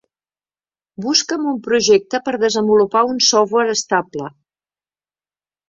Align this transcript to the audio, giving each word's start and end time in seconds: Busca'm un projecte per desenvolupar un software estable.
Busca'm 1.05 1.45
un 1.51 1.59
projecte 1.67 2.21
per 2.29 2.35
desenvolupar 2.45 3.05
un 3.13 3.21
software 3.29 3.79
estable. 3.81 4.33